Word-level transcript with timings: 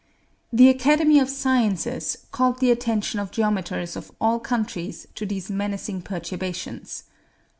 The 0.51 0.67
Academy 0.67 1.19
of 1.19 1.29
Sciences 1.29 2.25
called 2.31 2.59
the 2.59 2.71
attention 2.71 3.19
of 3.19 3.29
geometers 3.29 3.95
of 3.95 4.11
all 4.19 4.39
countries 4.39 5.05
to 5.13 5.27
these 5.27 5.51
menacing 5.51 6.01
perturbations. 6.01 7.03